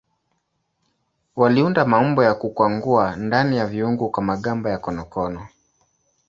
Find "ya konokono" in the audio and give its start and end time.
4.69-5.47